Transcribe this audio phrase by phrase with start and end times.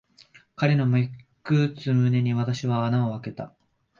[0.55, 1.21] 彼の脈
[1.65, 3.53] 打つ胸に、私は穴をあけた。